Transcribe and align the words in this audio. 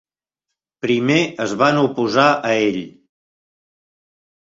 Primer 0.85 1.19
es 1.45 1.55
van 1.61 1.83
oposar 1.83 2.27
a 2.33 2.57
ell. 2.65 2.83